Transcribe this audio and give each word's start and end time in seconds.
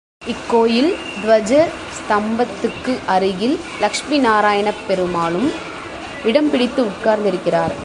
இக்கோயில் 0.25 0.95
துவஜ 1.23 1.51
ஸ்தம்பத்துக்கு 1.97 2.93
அருகில் 3.05 3.59
லக்ஷ்மி 3.79 4.17
நாராயணப் 4.17 4.81
பெருமானும் 4.87 5.51
இடம் 6.23 6.49
பிடித்து 6.49 6.85
உட்கார்ந்திருக்கிறார். 6.85 7.73